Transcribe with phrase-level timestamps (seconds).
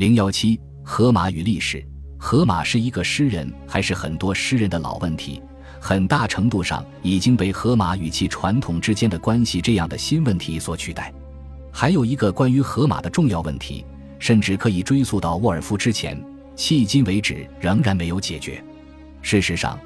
[0.00, 1.86] 零幺七，荷马与历史。
[2.16, 5.42] 荷马是一个诗人，还是很多诗人的老问题？
[5.78, 11.12] 很大程度上已经被荷马与其传统之间的关系这样的新问题所取代。
[11.70, 13.84] 还有一个关于荷马的重要问题，
[14.18, 16.18] 甚至可以追溯到沃尔夫之前，
[16.56, 18.64] 迄今为止仍然没有解决。
[19.20, 19.78] 事实上，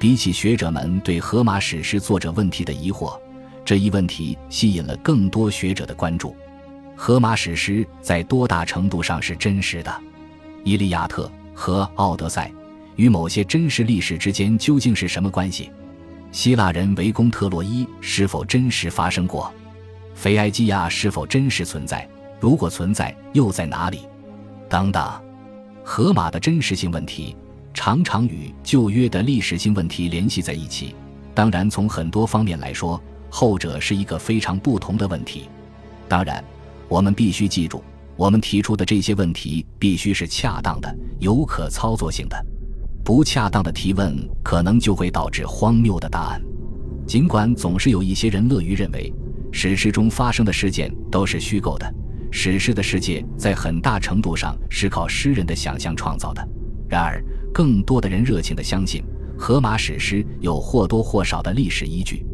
[0.00, 3.16] 比起学者们对荷马史诗作者问题的疑惑，
[3.64, 6.34] 这一问题吸引了更多学者的关注：
[7.02, 9.90] 荷马史诗在多大程度上是真实的？
[10.64, 11.24] 《伊利亚特》
[11.54, 12.52] 和《奥德赛》。
[12.96, 15.70] 与某些真实历史之间究竟是什么关系？
[16.30, 19.50] 希腊人围攻特洛伊是否真实发生过？
[20.14, 22.06] 腓埃基亚是否真实存在？
[22.38, 24.00] 如果存在，又在哪里？
[24.68, 25.10] 等等。
[25.82, 27.34] 荷马的真实性问题
[27.72, 30.94] 常常与旧约的历史性问题联系在一起。
[31.34, 35.48] 当然，从很多方面来说，后者是一个非常不同的问题。
[36.06, 36.44] 当然，
[36.90, 37.84] 我们必须记住，
[38.16, 42.36] 我们提出的这些问题必须是恰当的、有可操作性的。
[43.04, 46.42] 不恰当的提问可能就会导致荒谬的答案。
[47.06, 49.12] 尽管总是有一些人乐于认为
[49.52, 51.94] 史诗中发生的事件都是虚构的，
[52.32, 56.48] 史诗的世界在很大程度上是靠诗人的想象创造的。
[56.88, 59.00] 然而，更多的人热情地相信
[59.38, 62.26] 荷马史诗有或多或少的历史依据。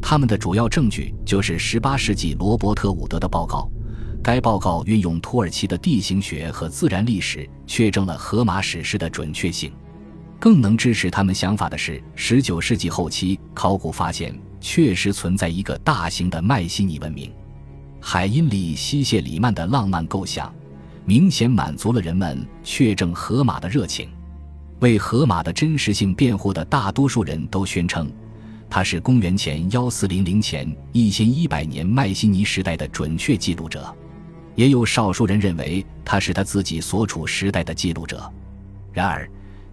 [0.00, 3.70] 他们的主要证据就是18世纪罗伯特·伍德的报告。
[4.22, 9.72] 该报告运用土耳其的地形学和自然历史，确证了荷马史诗的准确性。
[10.38, 17.32] 更能支持他们想法的是，19世纪后期考古发现确实存在一个大型的迈锡尼文明。
[18.00, 20.54] 海因里希谢里曼的浪漫构想，
[21.04, 24.08] 明显满足了人们确证荷马的热情。
[24.80, 28.08] 为荷马的真实性辩护的大多数人都宣称，
[28.70, 33.92] 他是公元前1400前1100年迈锡尼时代的准确记录者。
[34.58, 38.30] 也有少数人认为他是他自己所处时代的记录者。
[38.92, 39.26] 然而。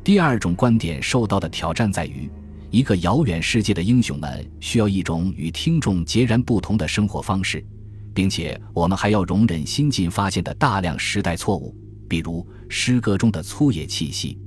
[0.03, 2.29] 第二种观点受到的挑战在于，
[2.69, 7.65] 一个遥远世界的英雄们需要一种与听众截然不同的生活方式，
[8.13, 11.75] 并且我们还要容忍新近发现的大量时代错误，
[12.07, 14.37] 比如诗歌中的粗野气息。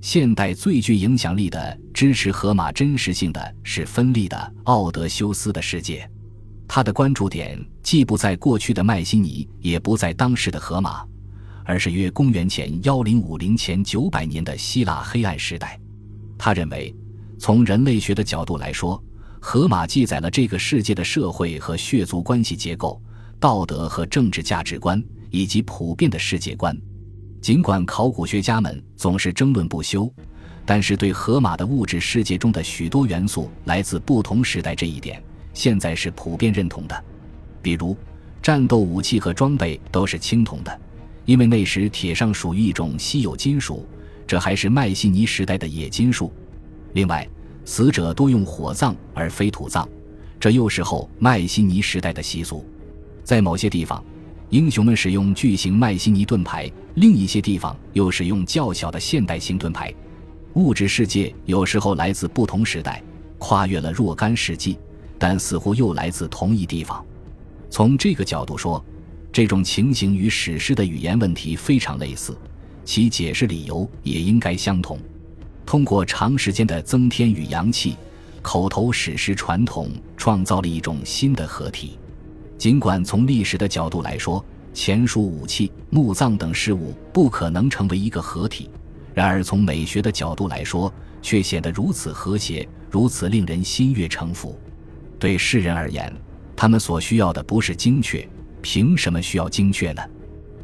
[0.00, 6.08] 现代最具影响力的支持荷马真实性的是芬利的奥德修斯的世界，
[6.72, 11.04] 他的关注点既不在过去的迈锡尼，也不在当时的荷马。
[11.64, 15.76] 而是约公元前幺零五零前九百年的希腊黑暗时代。
[16.38, 16.94] 他认为，
[17.40, 19.02] 从人类学的角度来说，
[19.40, 23.02] 荷马记载了这个世界的社会和血族关系结构、
[23.40, 26.80] 道德和政治价值观以及普遍的世界观。
[27.40, 30.08] 尽管考古学家们总是争论不休，
[30.64, 35.20] 但是对荷马的物质世界中的许多元素来自不同时代这一点，
[35.52, 37.04] 现在是普遍认同的。
[37.62, 37.96] 比如，
[38.42, 40.80] 战斗武器和装备都是青铜的。
[41.26, 43.86] 因为那时铁上属于一种稀有金属，
[44.26, 46.32] 这还是迈锡尼时代的冶金术。
[46.94, 47.28] 另外，
[47.64, 49.88] 死者多用火葬而非土葬，
[50.40, 52.64] 这又是后迈锡尼时代的习俗。
[53.22, 54.02] 在某些地方，
[54.48, 59.94] 英雄们使用巨型迈锡尼盾牌；另一些地方又使用较小的现代型盾牌。
[60.54, 63.00] 物质世界有时候来自不同时代，
[63.38, 64.76] 跨越了若干世纪，
[65.20, 67.04] 但似乎又来自同一地方。
[67.70, 68.84] 从这个角度说。
[69.32, 72.36] 这种情形与史诗的语言问题非常类似，
[72.84, 74.98] 其解释理由也应该相同。
[75.64, 77.96] 通过长时间的增添与阳气，
[78.42, 81.96] 口头史诗传统创造了一种新的合体。
[82.58, 84.44] 尽管从历史的角度来说，
[84.74, 88.68] 前述武器、墓葬等事物不可能成为一个合体，
[89.14, 90.92] 然而从美学的角度来说，
[91.22, 94.58] 却显得如此和谐，如此令人心悦诚服。
[95.20, 96.12] 对世人而言，
[96.56, 98.26] 他们所需要的不是精确。
[98.62, 100.02] 凭什么需要精确呢？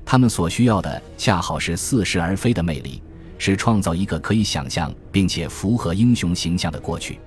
[0.04, 3.02] 他们所需要的恰好是似是而非的魅力，
[3.38, 7.18] 是创造一个可以想象并且符合英雄形象的过去。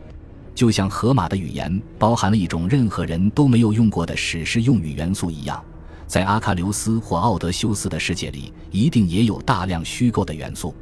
[0.53, 5.63] 就像荷马的语言包含了一种任何人都没有用过的史诗用语元素一样，
[6.05, 10.75] 在阿喀琉斯或奥德修斯的世界里，一定也有大量虚构的元素。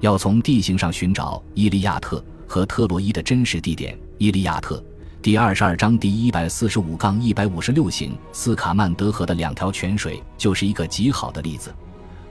[0.00, 4.82] 要从地形上寻找伊利亚特和特洛伊的真实地点，伊利亚特。
[5.22, 11.72] 第二十二章第一百四十五杠一百五十六行斯卡曼德河的两条泉水就是一个极好的例子。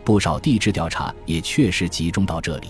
[0.04, 2.68] 不少地质调查也确实集中到这里。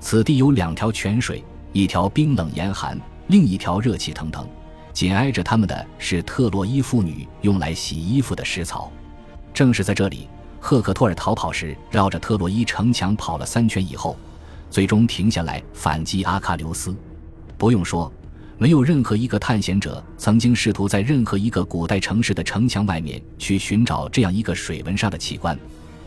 [0.00, 4.44] 此地有两条泉水，一条冰冷严寒，另一条热气腾腾。
[4.92, 8.90] 紧挨着它们的是特洛伊妇女用来洗衣服的石槽。
[9.52, 10.28] 正是在这里，
[10.58, 14.16] 赫克托尔逃跑时绕着特洛伊城墙跑了三圈以后，
[14.68, 16.92] 最终停下来反击阿喀琉斯。
[17.56, 18.12] 不用说。
[18.56, 25.58] 没有任何一个探险者曾经试图在任何一个古代城市的城墙外面去寻找这样一个水纹上的奇观，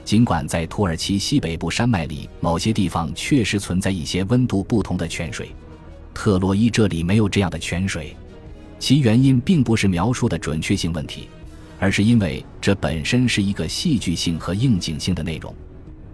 [0.06, 5.52] 尽管在土耳其西北部山脉里某些地方确实存在一些温度不同的泉水，
[6.14, 8.16] 特洛伊这里没有这样的泉水。
[8.80, 11.28] 其原因并不是描述的准确性问题，
[11.80, 15.54] 而是因为这本身是一个戏剧性和应景性的内容。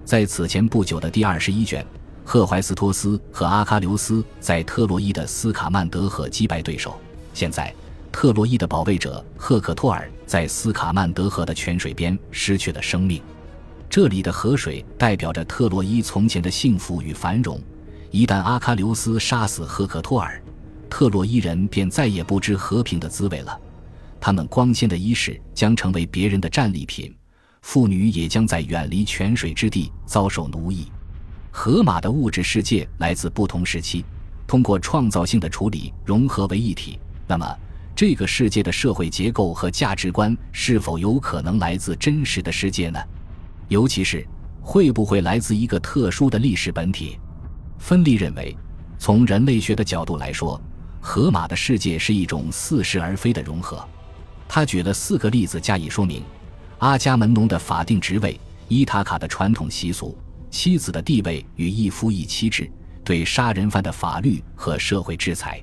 [0.04, 1.86] 在此前不久的第二十一卷，
[2.26, 7.00] 赫怀斯托斯和阿喀琉斯在特洛伊的斯卡曼德河击败对手。
[7.34, 7.74] 现在，
[8.12, 13.22] 特洛伊的保卫者赫克托尔在斯卡曼德河的泉水边失去了生命。
[13.90, 17.62] 这里的河水代表着特洛伊从前的幸福与繁荣。
[18.10, 20.42] 一旦阿喀琉斯杀死赫克托尔，
[20.90, 23.60] 特洛伊人便再也不知和平的滋味了。
[24.20, 27.14] 他们光鲜的衣饰将成为别人的战利品，
[27.64, 30.88] 妇女也将在远离泉水之地遭受奴役。
[31.56, 34.04] 荷马的物质世界来自不同时期，
[34.48, 37.00] 通过创造性的处理融合为一体。
[37.28, 37.46] 那么，
[37.96, 43.00] 这个世界的社会结构和价值观是否有可能来自真实的世界呢？
[43.68, 44.28] 尤其是
[44.64, 47.20] 会不会来自一个特殊的历史本体？
[47.78, 48.58] 芬利认为，
[48.98, 50.60] 从人类学的角度来说，
[51.00, 53.88] 荷马的世界是一种似是而非的融合。
[54.50, 56.24] 他举了四个例子加以说明：
[56.80, 60.18] 阿伽门农的法定职位、伊塔卡的传统习俗、
[60.54, 62.72] 妻子的地位与一夫一妻制、
[63.04, 65.60] 对杀人犯的法律和社会制裁。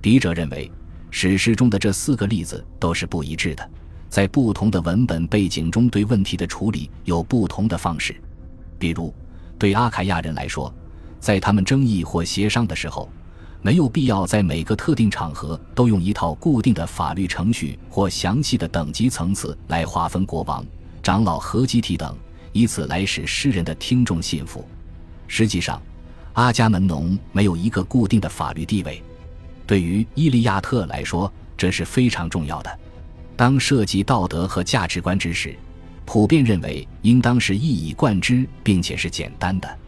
[0.00, 0.72] 笔者认为，
[1.10, 3.70] 史诗中的这四个例子都是不一致的。
[4.08, 8.18] 在不同的文本背景中，对问题的处理有不同的方式。
[8.78, 9.14] 比如，
[9.58, 10.74] 对阿凯亚人来说，
[11.20, 13.10] 在他们争议或协商的时候，
[13.60, 20.64] 没有必要在每个特定场合都用一套固定的法律程序或详细的等级层次来划分国王、
[21.02, 22.16] 长老和集体等，
[22.52, 24.66] 以此来使诗人的听众信服。
[25.26, 25.80] 实际上，
[26.34, 29.02] 阿伽门农没有一个固定的法律地位。
[29.66, 32.78] 对于伊利亚特来说，这是非常重要的。
[33.36, 35.56] 当涉及道德和价值观之时，
[36.04, 39.78] 普遍认为应当是一以贯之，并且是简单的。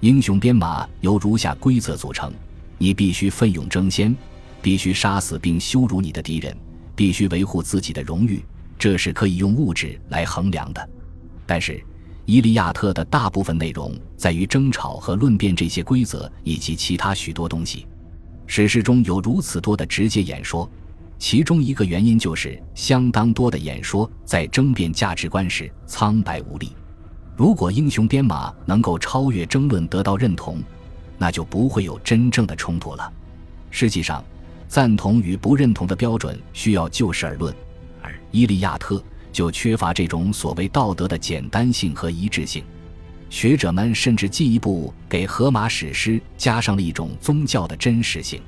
[0.00, 2.32] 英雄编码由如下规则组成：
[2.78, 4.14] 你必须奋勇争先，
[4.62, 6.56] 必须杀死并羞辱你的敌人，
[6.94, 8.42] 必须维护自己的荣誉。
[8.78, 10.88] 这是可以用物质来衡量的。
[11.46, 11.72] 但是，
[12.26, 17.86] 《伊利亚特》的大部分内容在于争吵和论辩这些规则以及其他许多东西。
[18.48, 20.68] 史诗中有如此多的直接演说。
[21.18, 26.72] 其中一个原因就是，相当多的演说在争辩价值观时苍白无力。
[27.36, 30.60] 如果英雄编码能够超越争论得到认同，
[31.16, 33.10] 那就不会有真正的冲突了。
[33.70, 34.22] 实际上，
[34.68, 37.54] 赞同与不认同的标准需要就事而论，
[38.02, 38.96] 而《伊利亚特》
[39.36, 42.64] 就缺乏这种所谓道德的简单性和一致性。
[43.28, 48.40] 学者们甚至进一步给荷马史诗加上了一种宗教的真实性。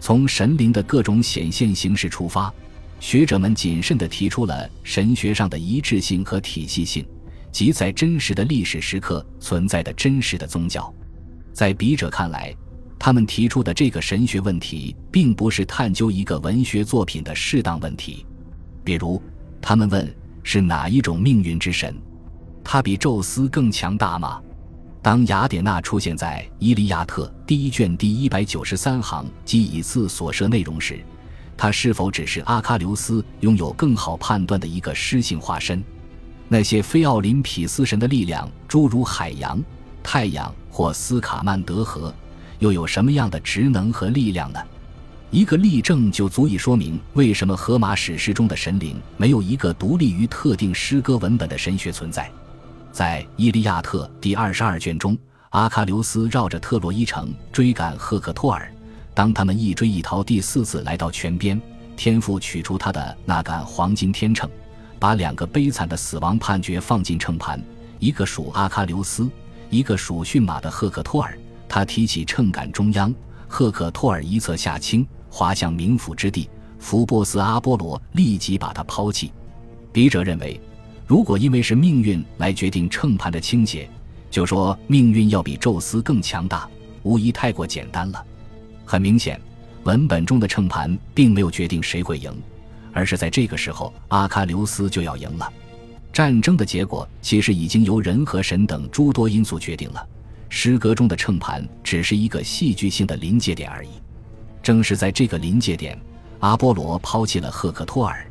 [0.00, 2.52] 从神灵的各种显现形式出发，
[2.98, 7.06] 学者们谨慎地提出了神学上的一致性和体系性，
[7.52, 10.92] 即在真实的历史时刻存在的真实的宗教。
[11.52, 12.52] 在笔者看来，
[12.98, 18.26] 他们提出的这个神学问题，并不是探究一个文学作品的适当问题。
[18.82, 19.22] 比如，
[19.68, 20.08] 他们问：
[20.44, 21.92] 是哪一种命运之神？
[22.62, 24.40] 他比宙斯更强大吗？
[25.02, 31.00] 当雅典娜出现在《伊利亚特》第一卷第一百九十三行及以次所涉内容时，
[31.56, 35.82] 她是否只是阿喀琉斯拥有更好判断的一个诗性化身？
[36.46, 39.60] 那些非奥林匹斯神的力量，诸如海洋、
[40.00, 42.14] 太阳或斯卡曼德河，
[42.60, 44.60] 又有什么样的职能和力量呢？
[45.30, 52.30] 一个例证就足以说明为什么荷马史诗中的神灵没有一个独立于特定诗歌文本的神学存在。
[52.92, 55.18] 在《伊利亚特》第二十二卷中，
[55.50, 58.72] 阿喀琉斯绕着特洛伊城追赶赫克托尔。
[59.14, 61.60] 当他们一追一逃，第四次来到泉边，
[61.96, 64.48] 天父取出他的那杆黄金天秤，
[64.98, 67.60] 把两个悲惨的死亡判决放进秤盘，
[67.98, 69.28] 一个属阿喀琉斯，
[69.70, 71.36] 一个属驯马的赫克托尔。
[71.68, 73.12] 他提起秤杆中央，
[73.48, 76.48] 赫克托尔一侧下倾，滑向冥府之地。
[76.78, 79.32] 福波斯阿波罗立即把他抛弃。
[79.92, 80.60] 笔者认为。
[81.08, 83.88] 如果因为是命运来决定秤盘的倾斜，
[84.28, 86.68] 就说命运要比宙斯更强大，
[87.04, 88.24] 无疑太过简单了。
[88.84, 89.40] 很明显，
[89.84, 92.36] 文本中的秤盘并没有决定谁会赢，
[92.92, 95.48] 而是在这个时候，阿喀琉斯就要赢了。
[96.12, 100.04] 战争的结果其实已经由人和神等诸多因素决定了，
[100.48, 103.90] 诗歌中的秤盘只是一个戏剧性的临界点而已。
[104.62, 105.98] 正是在这个临界点，
[106.40, 108.26] 阿波罗抛弃了赫克托尔。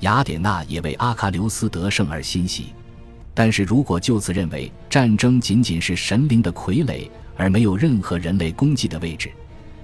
[0.00, 2.66] 雅典娜也为阿喀琉斯得胜而欣喜，
[3.34, 9.30] 但是如果就此认为战争仅仅是神灵的傀儡，而没有任何人类功绩的位置，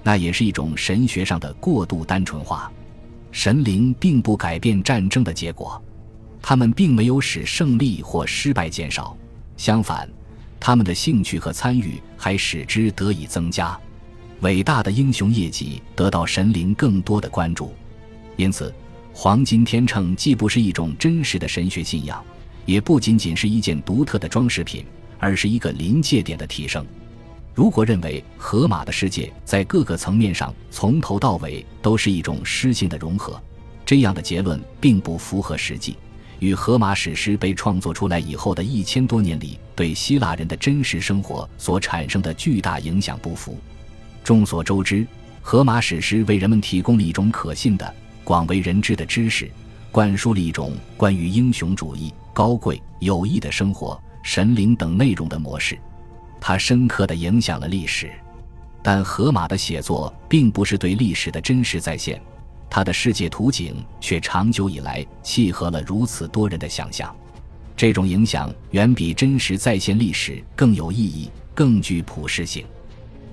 [0.01, 2.71] 那也是一种神学上的过度单纯化。
[3.31, 5.79] 神灵并不改变战争的结果，
[6.41, 9.15] 他们并没有使胜利或失败减少，
[9.55, 10.09] 相反，
[10.59, 13.79] 他们的兴趣和参与还使之得以增加。
[14.41, 17.73] 伟大的英雄业绩得到神灵更多的关注，
[18.35, 18.73] 因此，
[19.11, 22.23] 黄金天秤既不是一种真实的神学信仰，
[22.65, 24.85] 也不仅仅是一件独特的装饰品，
[25.17, 26.85] 而是一个临界点的提升。
[27.55, 33.41] 如果认为荷马的世界在各个层面上从头到尾都是一种诗性的融合，
[33.83, 35.97] 这样的结论并不符合实际，
[36.39, 43.57] 与荷马史诗被创作出来以后的一千多年里对希腊人的真实生活所产生的巨大影响不符。
[44.23, 45.05] 众所周知，
[45.41, 49.49] 荷马史诗为人们提供了一种可信的、广为人知的知识，
[49.91, 55.77] 灌输了一种关于英雄主义、高贵、有益的生活、神灵等内容的模式。
[56.39, 58.11] 它深刻地影响了历史，
[58.83, 62.21] 但荷马的写作并不是对历史的真实再现，
[62.69, 67.15] 他的世界图景却长久以来契合了如此多人的想象。
[67.75, 72.65] 这种影响远比真实再现历史更有意义，更具普适性。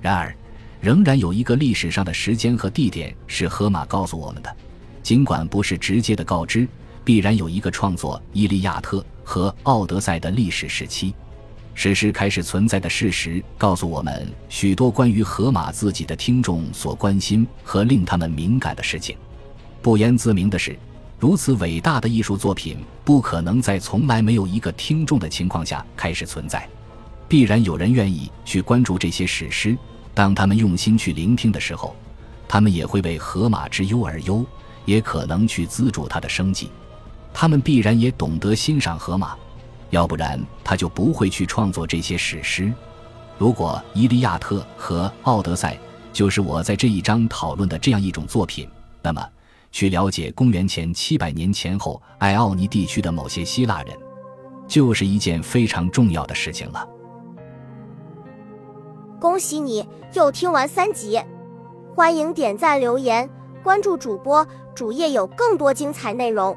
[0.01, 0.35] 然而，
[0.79, 4.55] 仍然有一个历史上的时间和地点是荷马告诉我们的，
[5.01, 6.67] 尽管不是直接的告知，
[7.03, 11.15] 必然有一个创作《伊利亚特》和《奥德赛》的历史时期。
[11.77, 19.15] 史诗开始存在的事实告诉我们许多关于荷马自己的听众所关心和令他们敏感的事情。
[19.81, 20.79] 不言自明的是，
[21.19, 26.67] 如此伟大的艺术作品不可能在从来没有一个听众的情况下开始存在，
[27.27, 29.77] 必然有人愿意去关注这些史诗。
[30.13, 31.93] 当他们用心去聆听的时候，
[32.47, 34.45] 他们也会为荷马之忧而忧，
[34.85, 36.71] 也可能去资助他的生计。
[37.33, 39.35] 他们必然也懂得欣赏荷马，
[39.95, 42.69] 要不然他就不会去创作这些史诗。
[43.37, 45.73] 如果《伊利亚特》和《奥德赛》
[46.11, 48.69] 就是我在这一章讨论的这样一种作品，
[49.01, 49.25] 那么
[49.71, 53.97] 去了解公元前七百年前后爱奥尼地区的某些希腊人，
[54.67, 56.85] 就是一件非常重要的事情了。
[59.17, 61.21] 恭喜你又听完三集，
[61.95, 63.29] 欢迎点赞、留言、
[63.63, 66.53] 关注主播，主页有更多精彩内容。